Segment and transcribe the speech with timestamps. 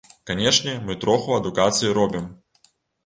[0.29, 2.25] Канешне, мы троху адукацыі робім.